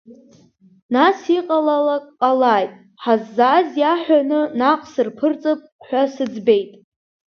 Нас 0.93 1.19
иҟалалак 1.37 2.03
ҟалааит, 2.19 2.71
ҳаззааз 3.03 3.69
иаҳәаны 3.81 4.39
наҟ 4.59 4.81
сырԥырҵып, 4.91 5.61
ҳәа 5.87 6.03
сыӡбеит. 6.13 6.71